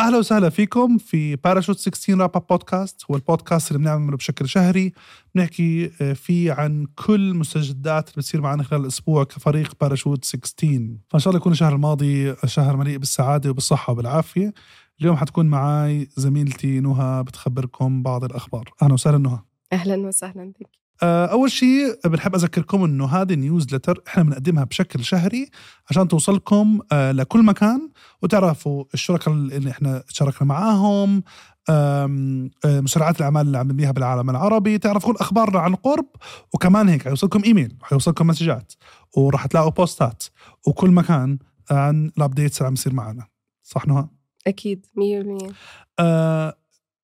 أهلا 0.00 0.18
وسهلا 0.18 0.48
فيكم 0.48 0.98
في 0.98 1.36
باراشوت 1.36 1.78
16 1.78 2.18
wrap 2.18 2.30
up 2.36 2.46
podcast 2.50 3.04
هو 3.10 3.16
البودكاست 3.16 3.68
اللي 3.68 3.78
بنعمله 3.78 4.16
بشكل 4.16 4.48
شهري. 4.48 4.92
بنحكي 5.34 5.90
آه، 6.00 6.12
فيه 6.12 6.52
عن 6.52 6.86
كل 7.06 7.34
مستجدات 7.34 8.08
اللي 8.08 8.16
بتصير 8.16 8.40
معنا 8.40 8.62
خلال 8.62 8.80
الأسبوع 8.80 9.24
كفريق 9.24 9.74
باراشوت 9.80 10.24
16 10.24 10.96
فإن 11.08 11.20
شاء 11.20 11.30
الله 11.30 11.40
يكون 11.40 11.52
الشهر 11.52 11.74
الماضي 11.74 12.34
شهر 12.46 12.76
مليء 12.76 12.98
بالسعادة 12.98 13.50
وبالصحة 13.50 13.92
وبالعافية. 13.92 14.52
اليوم 15.00 15.16
حتكون 15.16 15.46
معي 15.46 16.08
زميلتي 16.16 16.80
نهى 16.80 17.22
بتخبركم 17.22 18.02
بعض 18.02 18.24
الأخبار. 18.24 18.70
أهلا 18.82 18.94
وسهلا 18.94 19.18
نهى 19.18 19.38
أهلا 19.72 19.96
وسهلا 19.96 20.52
بك 20.60 20.79
أول 21.02 21.50
شيء 21.50 21.98
بنحب 22.04 22.34
أذكركم 22.34 22.84
إنه 22.84 23.06
هذه 23.06 23.34
newsletter 23.34 24.02
إحنا 24.08 24.22
بنقدمها 24.22 24.64
بشكل 24.64 25.04
شهري 25.04 25.50
عشان 25.90 26.08
توصلكم 26.08 26.80
آه، 26.92 27.12
لكل 27.12 27.42
مكان. 27.44 27.90
وتعرفوا 28.22 28.84
الشركاء 28.94 29.34
اللي 29.34 29.70
إحنا 29.70 30.02
شاركنا 30.08 30.48
معاهم 30.48 31.22
آم، 31.70 32.50
آه، 32.64 32.80
مسرعات 32.80 33.18
الأعمال 33.18 33.46
اللي 33.46 33.58
عم 33.58 33.66
نبنيها 33.68 33.90
بالعالم 33.90 34.30
العربي. 34.30 34.78
تعرفوا 34.78 35.12
كل 35.12 35.18
أخبارنا 35.20 35.58
عن 35.58 35.74
قرب 35.74 36.06
وكمان 36.54 36.88
هيك 36.88 37.02
حيوصلكم 37.04 37.42
إيميل 37.44 37.76
وحيوصلكم 37.82 38.26
مسجات 38.26 38.72
وراح 39.16 39.46
تلاقوا 39.46 39.70
بوستات 39.70 40.24
وكل 40.66 40.90
مكان 40.90 41.38
عن 41.70 42.10
الابديتس 42.18 42.58
اللي 42.58 42.66
عم 42.66 42.72
يصير 42.72 42.92
معنا. 42.92 43.26
صح 43.62 43.86
نهى؟ 43.86 44.04
أكيد 44.46 44.86
100% 44.96 45.52
آه، 45.98 46.56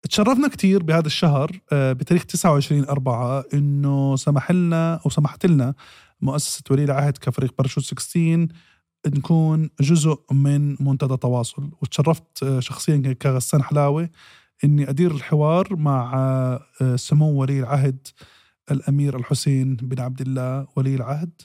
تشرفنا 0.06 0.48
كتير 0.48 0.82
بهذا 0.82 1.06
الشهر 1.06 1.60
آه، 1.72 1.92
بتاريخ 1.92 2.24
29 2.24 2.88
4 2.88 3.44
إنه 3.54 4.16
سمح 4.16 4.50
لنا 4.50 5.00
أو 5.04 5.10
سمحت 5.10 5.46
لنا 5.46 5.74
مؤسسة 6.20 6.62
ولي 6.70 6.84
العهد 6.84 7.18
كفريق 7.18 7.54
باراشوت 7.58 7.84
16 7.84 8.48
نكون 9.06 9.70
جزء 9.80 10.18
من 10.32 10.76
منتدى 10.80 11.16
تواصل. 11.16 11.70
وتشرفت 11.82 12.42
آه، 12.42 12.60
شخصيا 12.60 13.12
كغسان 13.12 13.62
حلاوة 13.62 14.10
إني 14.64 14.90
أدير 14.90 15.10
الحوار 15.10 15.76
مع 15.76 16.14
آه، 16.80 16.96
سمو 16.96 17.40
ولي 17.40 17.60
العهد 17.60 18.08
الأمير 18.70 19.16
الحسين 19.16 19.76
بن 19.76 20.00
عبد 20.00 20.20
الله 20.20 20.66
ولي 20.76 20.94
العهد. 20.94 21.42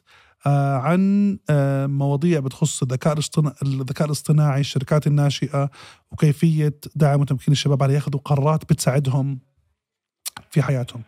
عن 0.49 1.39
آه، 1.49 1.87
مواضيع 1.87 2.39
بتخص 2.39 2.81
الذكاء 2.81 3.13
الاصطنا- 3.13 3.53
الذكاء 3.63 4.05
الاصطناعي 4.07 4.59
الشركات 4.59 5.07
الناشئة 5.07 5.69
وكيفية 6.11 6.79
دعم 6.95 7.21
وتمكين 7.21 7.51
الشباب 7.51 7.83
على 7.83 7.93
ياخذوا 7.93 8.19
قرارات 8.25 8.63
بتساعدهم 8.73 9.39
في 10.49 10.61
حياتهم. 10.61 11.01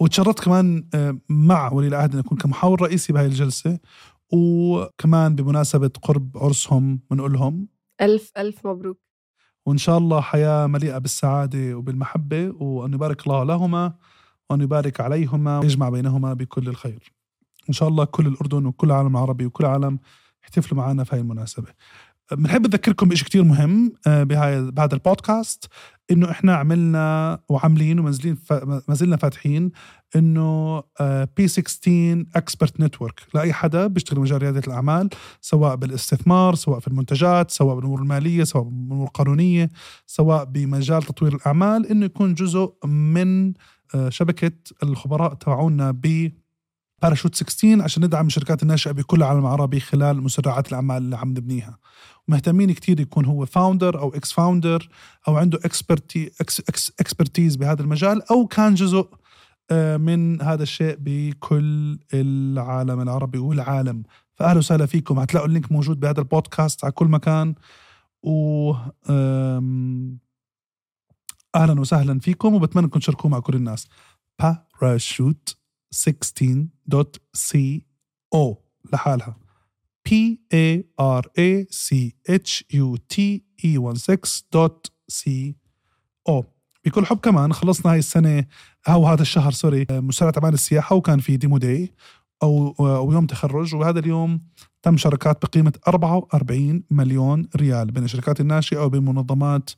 وتشرفت 0.00 0.40
كمان 0.44 0.88
آه، 0.94 1.18
مع 1.28 1.72
ولي 1.72 1.88
العهد 1.88 2.12
إن 2.12 2.18
أكون 2.18 2.38
كمحاور 2.38 2.82
رئيسي 2.82 3.12
بهاي 3.12 3.26
الجلسة 3.26 3.78
وكمان 4.32 5.34
بمناسبة 5.34 5.90
قرب 6.02 6.38
عرسهم 6.38 7.00
بنقول 7.10 7.32
لهم 7.32 7.68
ألف 8.00 8.32
ألف 8.38 8.66
مبروك. 8.66 8.98
وإن 9.66 9.78
شاء 9.78 9.98
الله 9.98 10.20
حياة 10.20 10.66
مليئة 10.66 10.98
بالسعادة 10.98 11.74
وبالمحبة 11.74 12.48
وأن 12.62 12.92
يبارك 12.94 13.26
الله 13.26 13.44
لهما 13.44 13.94
وأن 14.50 14.60
يبارك 14.60 15.00
عليهما 15.00 15.58
ويجمع 15.58 15.88
بينهما 15.88 16.34
بكل 16.34 16.68
الخير. 16.68 17.12
إن 17.68 17.74
شاء 17.74 17.88
الله 17.88 18.04
كل 18.04 18.26
الأردن 18.26 18.66
وكل 18.66 18.86
العالم 18.86 19.16
العربي 19.16 19.46
وكل 19.46 19.64
العالم 19.64 19.98
يحتفلوا 20.42 20.80
معنا 20.80 21.04
في 21.04 21.14
هاي 21.14 21.20
المناسبة. 21.20 21.68
بنحب 22.32 22.66
نذكركم 22.66 23.08
بشيء 23.08 23.26
كتير 23.26 23.44
مهم 23.44 23.92
آه، 24.06 24.22
بهاي 24.22 24.70
بهذا 24.70 24.94
البودكاست 24.94 25.68
إنه 26.10 26.30
إحنا 26.30 26.54
عملنا 26.54 27.38
وعاملين 27.48 27.98
ومازلين 27.98 28.38
ما 28.88 28.94
زلنا 28.94 29.16
فاتحين 29.16 29.70
إنه 30.16 30.82
P16 31.36 31.48
expert 31.48 32.80
network 32.80 33.20
لأي 33.34 33.52
حدا 33.52 33.86
بيشتغل 33.86 34.20
مجال 34.20 34.42
ريادة 34.42 34.62
الأعمال 34.66 35.08
سواء 35.40 35.76
بالاستثمار 35.76 36.54
سواء 36.54 36.80
في 36.80 36.88
المنتجات 36.88 37.50
سواء 37.50 37.76
بالأمور 37.76 38.02
المالية 38.02 38.44
سواء 38.44 38.64
بالأمور 38.64 39.06
القانونية 39.06 39.70
سواء 40.06 40.44
بمجال 40.44 41.02
تطوير 41.02 41.34
الأعمال 41.34 41.86
إنه 41.86 42.04
يكون 42.04 42.34
جزء 42.34 42.72
من 42.84 43.52
آه، 43.94 44.08
شبكة 44.08 44.52
الخبراء 44.82 45.34
تبعونا 45.34 45.90
ب 45.90 46.32
باراشوت 47.02 47.34
16 47.34 47.82
عشان 47.82 48.04
ندعم 48.04 48.26
الشركات 48.26 48.62
الناشئة 48.62 48.92
بكل 48.92 49.16
العالم 49.16 49.40
العربي 49.40 49.80
خلال 49.80 50.22
مسرعات 50.22 50.68
الأعمال 50.68 50.96
اللي 50.96 51.16
عم 51.16 51.30
نبنيها. 51.30 51.78
مهتمين 52.28 52.72
كتير 52.72 53.00
يكون 53.00 53.24
هو 53.24 53.46
founder 53.46 53.98
أو 53.98 54.14
ex 54.14 54.32
founder 54.32 54.88
أو 55.28 55.36
عنده 55.36 55.58
experti 55.64 56.30
expertise 57.00 57.56
بهذا 57.56 57.82
المجال 57.82 58.30
أو 58.30 58.46
كان 58.46 58.74
جزء 58.74 59.08
آه، 59.70 59.96
من 59.96 60.42
هذا 60.42 60.62
الشيء 60.62 60.96
بكل 61.00 61.98
العالم 62.14 63.00
العربي 63.00 63.38
والعالم. 63.38 64.02
فاهلا 64.34 64.58
وسهلا 64.58 64.86
فيكم. 64.86 65.18
هتلاقوا 65.18 65.48
ال 65.48 65.53
link 65.53 65.72
موجود 65.72 66.00
بهذا 66.00 66.20
البودكاست 66.20 66.84
على 66.84 66.92
كل 66.92 67.06
مكان. 67.06 67.54
و 68.22 68.72
أهلا 71.54 71.80
وسهلا 71.80 72.18
فيكم. 72.20 72.54
وبتمنى 72.54 72.84
انكم 72.84 72.98
تشاركوه 72.98 73.30
مع 73.30 73.38
كل 73.38 73.54
الناس. 73.54 73.88
parachute16.co 75.92 78.56
لحالها. 78.92 79.36
P 80.08 80.10
a 80.52 80.84
r 80.98 81.22
a 81.38 81.66
c 81.70 82.12
h 82.28 82.64
u 82.72 82.96
t 83.08 83.42
e 83.64 83.78
16 83.94 85.54
o. 86.28 86.44
بكل 86.84 87.06
حب 87.06 87.18
كمان 87.18 87.52
خلصنا 87.52 87.92
هاي 87.92 87.98
السنة 87.98 88.44
أو 88.88 89.06
هذا 89.06 89.22
الشهر 89.22 89.52
sorry 89.52 89.86
مسرعة 89.90 90.32
أعمال 90.36 90.54
السياحة 90.54 90.96
وكان 90.96 91.18
في 91.18 91.36
demo 91.36 91.58
day 91.58 91.94
أو, 92.42 92.74
أو 92.80 93.12
يوم 93.12 93.26
تخرج. 93.26 93.74
وهذا 93.74 93.98
اليوم 93.98 94.40
تم 94.82 94.96
شراكات 94.96 95.46
بقيمة 95.46 95.72
44 95.88 96.82
مليون 96.90 97.48
ريال 97.56 97.90
بين 97.90 98.04
الشركات 98.04 98.40
الناشئة 98.40 98.84
وبين 98.84 99.04
منظمات 99.04 99.70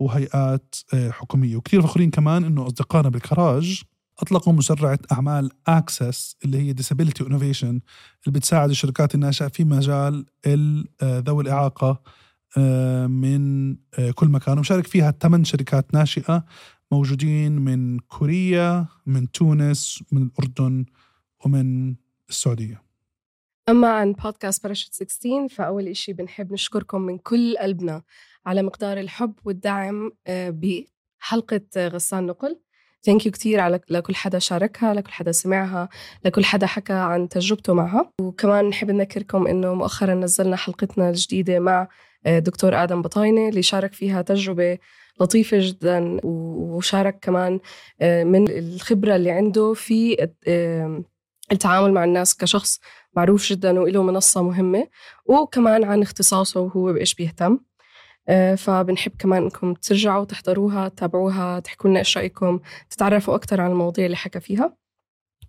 وهيئات 0.00 0.74
آه، 0.94 1.10
حكومية. 1.10 1.56
وكثير 1.56 1.82
فخورين 1.82 2.10
كمان 2.10 2.44
إنه 2.44 2.66
أصدقائنا 2.66 3.08
بالكراج 3.08 3.82
أطلقوا 4.22 4.52
مسرعة 4.52 4.98
أعمال 5.12 5.50
Access 5.66 6.36
اللي 6.44 6.58
هي 6.58 6.74
Disability 6.74 7.24
Innovation 7.26 7.64
اللي 7.64 7.80
بتساعد 8.28 8.70
الشركات 8.70 9.14
الناشئة 9.14 9.48
في 9.48 9.64
مجال 9.64 10.26
ال- 10.46 10.88
آه، 11.02 11.18
ذوي 11.18 11.42
الإعاقة 11.42 12.02
آه، 12.58 13.06
من 13.06 13.70
آه، 13.98 14.10
كل 14.14 14.28
مكان. 14.28 14.58
ومشارك 14.58 14.86
فيها 14.86 15.10
ثمان 15.22 15.44
شركات 15.44 15.94
ناشئة 15.94 16.44
موجودين 16.92 17.52
من 17.52 17.98
كوريا 17.98 18.86
من 19.06 19.30
تونس 19.30 20.04
من 20.12 20.22
الأردن 20.22 20.84
ومن 21.44 21.94
السعودية. 22.28 22.82
اما 23.68 23.88
عن 23.92 24.12
بودكاست 24.12 24.62
باراشوت 24.62 24.92
16 24.94 25.48
فأول 25.48 25.88
إشي 25.88 26.12
بنحب 26.12 26.52
نشكركم 26.52 27.00
من 27.00 27.18
كل 27.18 27.56
قلبنا 27.58 28.02
على 28.46 28.62
مقدار 28.62 29.00
الحب 29.00 29.34
والدعم 29.44 30.12
آه، 30.26 30.50
غسان 31.88 32.26
نقل. 32.26 32.60
ثانك 33.02 33.26
يو 33.26 33.32
كثير 33.32 33.60
على 33.60 33.80
لكل 33.90 34.14
حدا 34.14 34.38
شاركها 34.38 34.94
لكل 34.94 35.12
حدا 35.12 35.32
سمعها 35.32 35.88
لكل 36.24 36.44
حدا 36.44 36.66
حكى 36.66 36.92
عن 36.92 37.28
تجربته 37.28 37.72
معها. 37.74 38.12
وكمان 38.20 38.64
نحب 38.64 38.90
نذكركم 38.90 39.46
إنه 39.46 39.74
مؤخرا 39.74 40.14
نزلنا 40.14 40.56
حلقتنا 40.56 41.10
الجديدة 41.10 41.58
مع 41.58 41.88
آه، 42.26 42.38
دكتور 42.38 42.82
آدم 42.82 43.02
بطاينة 43.02 43.48
اللي 43.48 43.62
شارك 43.62 43.92
فيها 43.92 44.22
تجربة 44.22 44.78
لطيفة 45.20 45.56
جدا 45.60 46.20
وشارك 46.24 47.18
كمان 47.22 47.60
آه، 48.00 48.24
من 48.24 48.50
الخبرة 48.50 49.16
اللي 49.16 49.30
عنده 49.30 49.72
في 49.72 50.28
آه، 50.48 51.04
التعامل 51.52 51.92
مع 51.92 52.04
الناس 52.04 52.36
كشخص 52.36 52.80
معروف 53.16 53.46
جدا 53.46 53.80
وله 53.80 54.02
منصة 54.02 54.42
مهمة. 54.42 54.88
وكمان 55.26 55.84
عن 55.84 56.02
اختصاصه 56.02 56.60
وهو 56.60 56.92
بإيش 56.92 57.14
بيهتم. 57.14 57.58
فبنحب 58.56 59.12
كمان 59.18 59.42
إنكم 59.42 59.74
ترجعوا 59.74 60.24
تحضروها 60.24 60.88
تتابعوها 60.88 61.60
تحكوا 61.60 61.90
لنا 61.90 61.98
إيش 61.98 62.18
رأيكم 62.18 62.60
تتعرفوا 62.90 63.34
أكثر 63.34 63.60
عن 63.60 63.70
المواضيع 63.70 64.04
اللي 64.06 64.16
حكى 64.16 64.40
فيها. 64.40 64.76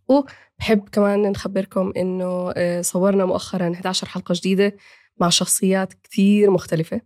وبحب 0.08 0.90
كمان 0.92 1.32
نخبركم 1.32 1.94
إنه 1.98 2.54
آه، 2.56 2.82
صورنا 2.82 3.26
مؤخرا 3.26 3.72
11 3.74 4.08
حلقة 4.08 4.34
جديدة 4.36 4.76
مع 5.18 5.30
شخصيات 5.30 5.94
كثير 6.04 6.52
مختلفة. 6.52 7.02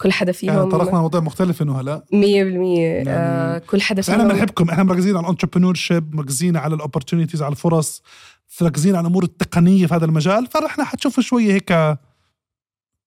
كل 0.00 0.12
حدا 0.12 0.32
يعني 0.42 0.58
فيهم 0.58 0.70
طرقنا 0.70 0.98
مواضيع 0.98 1.20
مختلفة 1.20 1.62
إنه 1.62 1.80
هلا. 1.80 2.04
100% 2.12 3.04
آه، 3.08 3.58
كل 3.58 3.82
حدا 3.82 4.00
بس 4.00 4.10
إحنا 4.10 4.24
فيهم 4.24 4.34
بنحبكم. 4.34 4.70
إحنا 4.70 4.82
مركزين 4.82 5.16
على 5.16 5.24
ال 5.24 5.74
entrepreneurship 5.74 6.14
مركزين 6.14 6.56
على 6.56 6.74
ال 6.74 6.79
opportunities 6.79 7.42
على 7.42 7.52
الفرص 7.52 8.02
مركزين 8.60 8.96
على 8.96 9.06
الأمور 9.06 9.24
التقنية 9.24 9.86
في 9.86 9.94
هذا 9.94 10.04
المجال. 10.04 10.46
فاحنا 10.46 10.84
حتشوفوا 10.84 11.22
شوية 11.22 11.52
هيك 11.52 11.98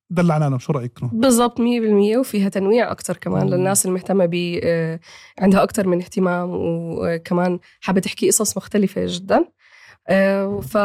دلعنا 0.09 0.50
لهم 0.50 0.59
شو 0.59 0.73
رايكم 0.73 1.09
بالضبط 1.13 1.59
100% 1.59 1.63
وفيها 2.17 2.50
تنويع 2.50 2.91
أكتر 2.91 3.17
كمان. 3.17 3.50
للناس 3.50 3.85
المهتمة 3.85 4.25
ب 4.25 4.59
آه، 4.63 5.00
عندها 5.39 5.63
أكتر 5.63 5.88
من 5.88 5.97
اهتمام 6.01 6.50
وكمان 6.53 7.59
حابة 7.81 8.00
تحكي 8.01 8.27
قصص 8.27 8.57
مختلفة 8.57 9.01
جدا. 9.07 9.45
آه، 10.09 10.59
ف 10.59 10.77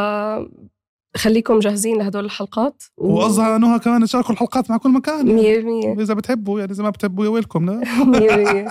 خليكم 1.16 1.58
جاهزين 1.58 1.98
لهدول 1.98 2.24
الحلقات 2.24 2.82
و- 2.96 3.12
وقصدها 3.14 3.56
انه 3.56 3.78
كمان 3.78 4.04
تشاركوا 4.04 4.32
الحلقات 4.32 4.70
مع 4.70 4.76
كل 4.76 4.90
مكان 4.92 5.38
يعني. 5.38 5.94
100% 5.96 6.00
إذا 6.00 6.14
بتحبوا 6.14 6.60
يعني 6.60 6.72
إذا 6.72 6.82
ما 6.82 6.90
بتحبوا 6.90 7.24
يا 7.24 7.30
ويلكم 7.30 7.70
لا؟ 7.70 7.84
100% 7.84 8.68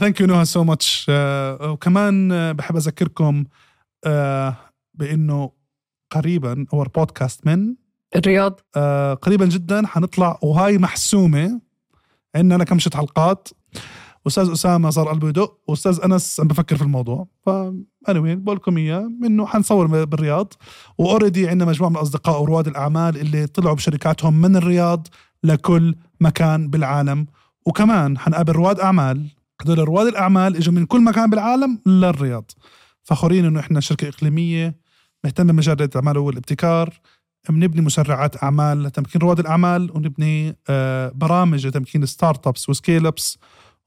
thank 0.00 0.20
you 0.20 0.26
نهى 0.26 0.44
so 0.44 0.64
much 0.64 1.06
وكمان 1.62 2.32
آه، 2.32 2.52
بحب 2.52 2.76
أذكركم 2.76 3.44
آه، 4.04 4.56
بأنه 4.94 5.50
قريبا 6.12 6.66
our 6.72 6.88
podcast 6.88 7.46
من 7.46 7.74
الرياض؟ 8.16 8.60
آه، 8.76 9.14
قريبا 9.14 9.46
جدا 9.46 9.86
حنطلع 9.86 10.38
وهاي 10.42 10.78
محسومة 10.78 11.60
عندنا 12.34 12.62
لكم 12.62 12.78
ست 12.78 12.96
حلقات 12.96 13.48
أستاذ 14.26 14.52
أسامة 14.52 14.90
صار 14.90 15.08
قلبه 15.08 15.28
يدق 15.28 15.58
وأستاذ 15.68 16.00
أنس 16.04 16.40
عم 16.40 16.48
بفكر 16.48 16.76
في 16.76 16.82
الموضوع. 16.82 17.28
ف 17.46 17.50
anyway 18.10 18.36
بقول 18.36 18.56
لكم 18.56 18.76
إياه 18.76 19.10
إنه 19.24 19.46
حنصور 19.46 20.04
بالرياض. 20.04 20.52
و 20.98 21.04
already 21.04 21.48
عندنا 21.48 21.68
مجموعة 21.70 21.90
من 21.90 21.96
الأصدقاء 21.96 22.42
ورواد 22.42 22.66
الأعمال 22.68 23.16
اللي 23.16 23.46
طلعوا 23.46 23.74
بشركاتهم 23.74 24.40
من 24.40 24.56
الرياض 24.56 25.06
لكل 25.44 25.94
مكان 26.20 26.70
بالعالم. 26.70 27.26
وكمان 27.66 28.18
حنقابل 28.18 28.52
رواد 28.52 28.80
أعمال. 28.80 29.26
هدول 29.60 29.78
رواد 29.78 30.06
الأعمال 30.06 30.56
إجوا 30.56 30.74
من 30.74 30.86
كل 30.86 31.00
مكان 31.04 31.30
بالعالم 31.30 31.78
للرياض. 31.86 32.50
فخورين 33.02 33.44
إنه 33.44 33.60
إحنا 33.60 33.80
شركة 33.80 34.08
إقليمية 34.08 34.76
مهتمة 35.24 35.52
بمجال 35.52 35.82
الأعمال 35.82 36.18
والابتكار. 36.18 37.00
بنبني 37.50 37.80
مسرعات 37.80 38.42
أعمال 38.42 38.82
لتمكين 38.82 39.20
رواد 39.20 39.38
الأعمال 39.38 39.90
ونبني 39.96 40.56
آه، 40.68 41.08
برامج 41.14 41.66
لتمكين 41.66 42.06
startups 42.06 42.46
و 42.46 42.68
scale 42.68 43.06
ups 43.06 43.38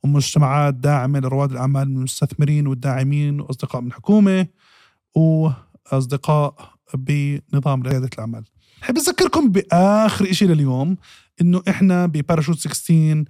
ومجتمعات 0.03 0.73
داعمة 0.73 1.19
لرواد 1.19 1.51
الأعمال 1.51 1.89
من 1.89 1.97
المستثمرين 1.97 2.67
والداعمين 2.67 3.41
وأصدقاء 3.41 3.81
من 3.81 3.87
الحكومة 3.87 4.47
وأصدقاء 5.15 6.73
بنظام 6.93 7.83
ريادة 7.83 8.09
الأعمال. 8.13 8.43
بحب 8.81 8.97
أذكركم 8.97 9.51
بآخر 9.51 10.31
شيء 10.31 10.47
لليوم 10.47 10.97
إنه 11.41 11.61
إحنا 11.69 12.05
بباراشوت 12.05 12.57
16 12.59 13.23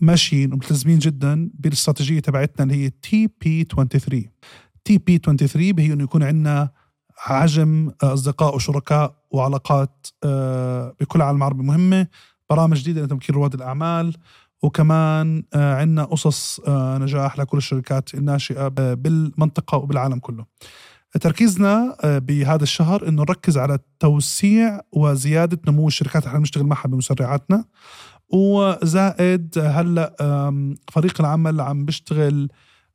ماشيين 0.00 0.52
وملتزمين 0.52 0.98
جدا 0.98 1.50
بالاستراتيجية 1.54 2.20
تبعتنا 2.20 2.64
اللي 2.64 2.84
هي 2.84 2.90
TP 2.90 3.64
23 3.64 4.24
تي 4.84 4.98
بي 4.98 5.18
23 5.18 5.78
هي 5.78 5.92
إنه 5.92 6.04
يكون 6.04 6.22
عندنا 6.22 6.70
حجم 7.16 7.90
أصدقاء 8.02 8.54
وشركاء 8.54 9.23
وعلاقات 9.34 10.06
آه، 10.24 10.94
بكل 11.00 11.18
العالم 11.18 11.38
العربي 11.38 11.62
مهمة 11.62 12.06
برامج 12.50 12.76
جديدة 12.76 13.02
لتمكين 13.02 13.34
رواد 13.34 13.54
الأعمال 13.54 14.14
وكمان 14.62 15.42
آه، 15.54 15.74
عندنا 15.74 16.04
قصص 16.04 16.60
آه، 16.60 16.98
نجاح 16.98 17.38
لكل 17.38 17.58
الشركات 17.58 18.14
الناشئة 18.14 18.68
بالمنطقة 18.68 19.78
وبالعالم 19.78 20.18
كله. 20.18 20.44
تركيزنا 21.20 21.96
بهذا 22.04 22.62
الشهر 22.62 23.08
إنه 23.08 23.22
نركز 23.22 23.58
على 23.58 23.78
توسيع 24.00 24.80
وزيادة 24.92 25.58
نمو 25.68 25.88
الشركات. 25.88 26.16
اللي 26.16 26.28
إحنا 26.28 26.38
بنشتغل 26.38 26.64
معها 26.64 26.88
بمسرعاتنا. 26.88 27.64
وزائد 28.28 29.58
هلأ 29.58 30.16
فريق 30.92 31.20
العمل 31.20 31.60
عم 31.60 31.84
بيشتغل 31.84 32.48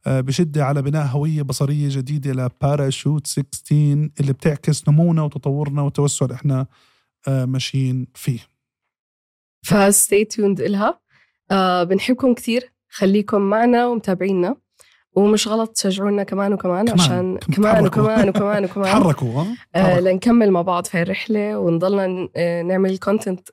بشدة 0.08 0.66
على 0.66 0.82
بناء 0.82 1.06
هوية 1.06 1.42
بصرية 1.42 1.90
جديدة 1.90 2.32
لباراشوت 2.32 3.28
16 3.28 4.10
اللي 4.20 4.34
بتعكس 4.34 4.90
نمونا 4.90 5.24
وتطورنا 5.24 5.82
والتوسع 5.82 6.26
اللي 6.26 6.36
إحنا 6.36 6.66
آه، 7.28 7.46
ماشيين 7.46 8.08
فيه. 8.16 8.40
ف 9.66 9.78
stay 9.78 10.26
tuned 10.26 10.62
إلها. 10.62 11.00
آه 11.52 11.84
بنحبكم 11.84 12.34
كثير 12.34 12.74
خليكم 12.90 13.42
معنا 13.42 13.88
ومتابعينا. 13.88 14.56
ومش 15.14 15.48
غلط 15.48 15.70
تشجعونا 15.70 16.24
كمان 16.24 16.54
وكمان 16.54 16.86
كمان. 16.86 17.00
عشان 17.00 17.38
كمان 17.56 17.86
وكمان 17.86 18.30
وكمان 18.30 18.64
وكمان. 18.66 18.86
تحركوا 18.86 19.46
آه 19.76 20.00
لنكمل 20.00 20.52
مع 20.52 20.62
بعض 20.62 20.86
في 20.86 21.02
الرحلة 21.02 21.60
ونضلنا 21.60 22.30
آه، 22.36 22.62
نعمل 22.62 22.98
content 22.98 23.50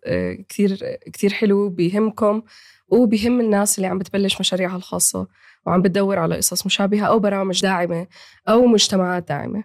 كثير 0.49 0.79
كثير 1.13 1.33
حلو 1.33 1.69
بيهمكم 1.69 2.43
وبيهم 2.89 3.41
الناس 3.41 3.79
اللي 3.79 3.87
عم 3.89 3.99
بتبلش 3.99 4.41
مشاريعها 4.41 4.77
الخاصة. 4.77 5.27
وعم 5.67 5.83
بتدور 5.83 6.19
على 6.19 6.37
قصص 6.37 6.67
مشابهة 6.67 7.05
أو 7.05 7.19
برامج 7.19 7.63
داعمة 7.63 8.07
أو 8.49 8.67
مجتمعات 8.67 9.29
داعمة. 9.29 9.65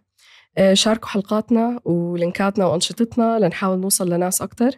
آه، 0.57 0.73
شاركوا 0.73 1.09
حلقاتنا 1.09 1.79
ولينكاتنا 1.85 2.65
وأنشطتنا 2.65 3.39
لنحاول 3.39 3.79
نوصل 3.79 4.09
لناس 4.09 4.41
أكتر. 4.41 4.71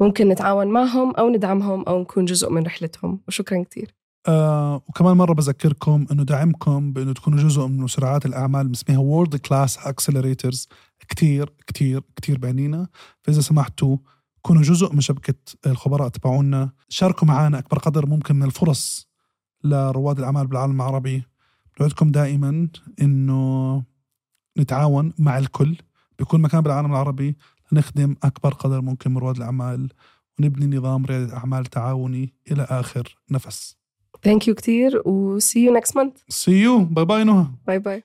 ممكن 0.00 0.28
نتعاون 0.28 0.66
معهم 0.66 1.14
أو 1.14 1.28
ندعمهم 1.28 1.82
أو 1.82 2.00
نكون 2.00 2.24
جزء 2.24 2.50
من 2.50 2.62
رحلتهم. 2.62 3.20
وشكرا 3.28 3.62
كتير. 3.62 3.94
آه 4.28 4.82
وكمان 4.88 5.16
مرة 5.16 5.32
بذكركم 5.32 6.06
إنه 6.12 6.22
دعمكم 6.22 6.92
بإنه 6.92 7.12
تكونوا 7.12 7.38
جزء 7.38 7.66
من 7.66 7.78
مسرعات 7.80 8.26
الأعمال 8.26 8.68
بنسميها 8.68 8.98
world 8.98 9.36
class 9.36 9.78
accelerators 9.78 10.68
كتير 11.08 11.52
كتير 11.66 12.02
كتير 12.16 12.38
بعنينا. 12.38 12.88
فإذا 13.22 13.40
سمحتوا 13.40 13.96
كونوا 14.42 14.62
جزء 14.62 14.92
من 14.92 15.00
شبكة 15.00 15.34
الخبراء 15.66 16.08
تبعونا. 16.08 16.72
شاركوا 16.88 17.28
معنا 17.28 17.58
أكبر 17.58 17.78
قدر 17.78 18.06
ممكن 18.06 18.36
من 18.36 18.42
الفرص 18.42 19.09
لرواد 19.64 20.18
الأعمال 20.18 20.46
بالعالم 20.46 20.76
العربي. 20.76 21.22
نوعدكم 21.80 22.10
دائما 22.10 22.68
أنه 23.02 23.82
نتعاون 24.58 25.12
مع 25.18 25.38
الكل 25.38 25.76
بكل 26.18 26.40
مكان 26.40 26.60
بالعالم 26.60 26.90
العربي 26.90 27.36
لنخدم 27.72 28.16
أكبر 28.22 28.54
قدر 28.54 28.80
ممكن 28.80 29.10
من 29.10 29.18
رواد 29.18 29.36
الأعمال 29.36 29.88
ونبني 30.38 30.76
نظام 30.76 31.04
ريادة 31.04 31.36
أعمال 31.36 31.66
تعاوني 31.66 32.34
إلى 32.50 32.62
آخر 32.62 33.18
نفس. 33.30 33.76
Thank 34.28 34.46
you 34.46 34.54
كتير 34.54 35.02
و 35.08 35.38
see 35.40 35.68
you 35.68 35.80
next 35.80 35.94
month. 35.94 36.34
See 36.34 36.64
you. 36.66 36.80
باي 36.80 37.04
باي 37.04 37.24
نهى. 37.24 37.46
باي 37.66 37.78
باي 37.78 38.04